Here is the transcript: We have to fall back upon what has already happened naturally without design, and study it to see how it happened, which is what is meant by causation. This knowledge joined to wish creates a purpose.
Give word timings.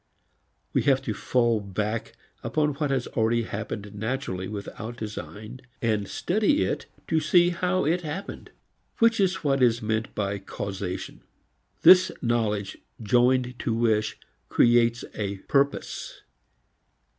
We 0.73 0.81
have 0.89 1.03
to 1.03 1.13
fall 1.13 1.59
back 1.61 2.13
upon 2.41 2.73
what 2.73 2.89
has 2.89 3.05
already 3.09 3.43
happened 3.43 3.93
naturally 3.93 4.47
without 4.47 4.97
design, 4.97 5.61
and 5.79 6.07
study 6.07 6.63
it 6.63 6.87
to 7.07 7.19
see 7.19 7.51
how 7.51 7.85
it 7.85 8.01
happened, 8.01 8.49
which 8.97 9.19
is 9.19 9.43
what 9.43 9.61
is 9.61 9.79
meant 9.83 10.15
by 10.15 10.39
causation. 10.39 11.21
This 11.83 12.11
knowledge 12.19 12.79
joined 12.99 13.59
to 13.59 13.75
wish 13.75 14.17
creates 14.49 15.05
a 15.13 15.35
purpose. 15.47 16.23